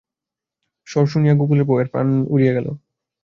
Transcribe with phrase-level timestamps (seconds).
[0.87, 2.67] স্বর শুনিয়া গোকুলের বউ-এর প্রাণ উড়িয়া গেল।